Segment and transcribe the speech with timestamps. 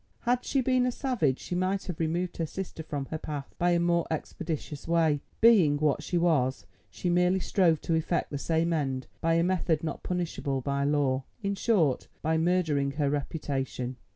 [0.21, 3.69] Had she been a savage she might have removed her sister from her path by
[3.69, 8.73] a more expeditious way; being what she was, she merely strove to effect the same
[8.73, 13.95] end by a method not punishable by law, in short, by murdering her reputation.